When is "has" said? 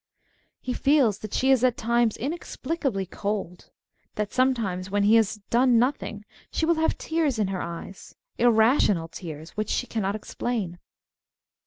5.13-5.35